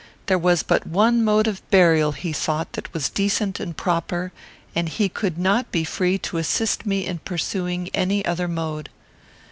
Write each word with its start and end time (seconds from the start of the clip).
There 0.25 0.39
was 0.39 0.63
but 0.63 0.87
one 0.87 1.23
mode 1.23 1.45
of 1.45 1.61
burial, 1.69 2.13
he 2.13 2.33
thought, 2.33 2.73
that 2.73 2.91
was 2.91 3.07
decent 3.07 3.59
and 3.59 3.77
proper, 3.77 4.31
and 4.73 4.89
he 4.89 5.07
could 5.09 5.37
not 5.37 5.71
be 5.71 5.83
free 5.83 6.17
to 6.17 6.39
assist 6.39 6.87
me 6.87 7.05
in 7.05 7.19
pursuing 7.19 7.87
any 7.93 8.25
other 8.25 8.47
mode. 8.47 8.89